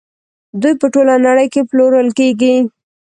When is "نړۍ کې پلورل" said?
1.27-2.09